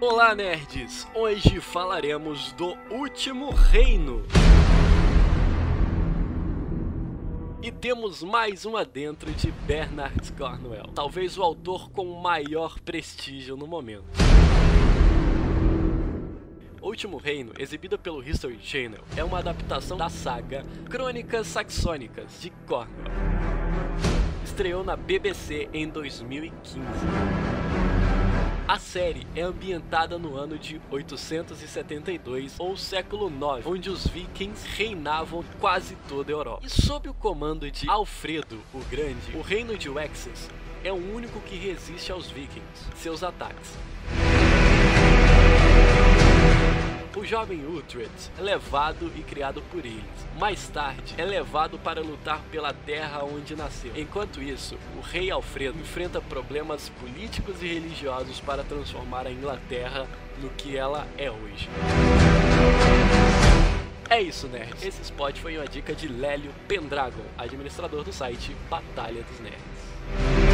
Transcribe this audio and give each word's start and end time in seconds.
Olá, 0.00 0.34
nerds! 0.34 1.06
Hoje 1.14 1.60
falaremos 1.60 2.52
do 2.52 2.76
Último 2.90 3.50
Reino. 3.50 4.24
E 7.62 7.70
temos 7.70 8.22
mais 8.22 8.66
um 8.66 8.76
adentro 8.76 9.30
de 9.32 9.52
Bernard 9.52 10.32
Cornwell, 10.32 10.88
talvez 10.94 11.38
o 11.38 11.42
autor 11.42 11.90
com 11.90 12.20
maior 12.20 12.80
prestígio 12.80 13.56
no 13.56 13.68
momento. 13.68 14.04
O 16.82 16.88
Último 16.88 17.16
Reino, 17.16 17.52
exibida 17.56 17.96
pelo 17.96 18.22
History 18.22 18.58
Channel, 18.60 19.02
é 19.16 19.22
uma 19.22 19.38
adaptação 19.38 19.96
da 19.96 20.08
saga 20.10 20.64
Crônicas 20.90 21.46
Saxônicas 21.46 22.40
de 22.40 22.50
Cornwell. 22.66 23.12
Estreou 24.44 24.82
na 24.84 24.96
BBC 24.96 25.68
em 25.72 25.88
2015. 25.88 27.63
A 28.66 28.78
série 28.78 29.26
é 29.36 29.42
ambientada 29.42 30.16
no 30.18 30.38
ano 30.38 30.58
de 30.58 30.80
872 30.90 32.54
ou 32.58 32.78
século 32.78 33.28
9, 33.28 33.68
onde 33.68 33.90
os 33.90 34.06
vikings 34.06 34.66
reinavam 34.66 35.44
quase 35.60 35.94
toda 36.08 36.32
a 36.32 36.34
Europa. 36.34 36.66
E 36.66 36.70
sob 36.70 37.10
o 37.10 37.12
comando 37.12 37.70
de 37.70 37.86
Alfredo 37.90 38.58
o 38.72 38.78
Grande, 38.90 39.36
o 39.36 39.42
reino 39.42 39.76
de 39.76 39.90
Wessex 39.90 40.48
é 40.82 40.90
o 40.90 40.96
único 40.96 41.40
que 41.40 41.56
resiste 41.56 42.10
aos 42.10 42.30
vikings, 42.30 42.90
seus 42.96 43.22
ataques. 43.22 43.76
Jovem 47.44 47.66
Uhtred 47.66 48.10
é 48.38 48.40
levado 48.40 49.12
e 49.14 49.22
criado 49.22 49.60
por 49.70 49.84
eles. 49.84 50.02
Mais 50.38 50.66
tarde, 50.68 51.14
é 51.18 51.24
levado 51.24 51.78
para 51.78 52.00
lutar 52.00 52.40
pela 52.50 52.72
terra 52.72 53.22
onde 53.22 53.54
nasceu. 53.54 53.92
Enquanto 53.94 54.42
isso, 54.42 54.78
o 54.96 55.02
rei 55.02 55.30
Alfredo 55.30 55.78
enfrenta 55.78 56.22
problemas 56.22 56.88
políticos 57.00 57.62
e 57.62 57.66
religiosos 57.66 58.40
para 58.40 58.64
transformar 58.64 59.26
a 59.26 59.30
Inglaterra 59.30 60.06
no 60.40 60.48
que 60.50 60.74
ela 60.74 61.06
é 61.18 61.30
hoje. 61.30 61.68
É 64.08 64.22
isso, 64.22 64.48
nerds. 64.48 64.82
Esse 64.82 65.02
spot 65.02 65.38
foi 65.38 65.58
uma 65.58 65.66
dica 65.66 65.94
de 65.94 66.08
Lélio 66.08 66.50
Pendragon, 66.66 67.24
administrador 67.36 68.04
do 68.04 68.12
site 68.12 68.56
Batalha 68.70 69.22
dos 69.22 69.40
Nerds. 69.40 70.53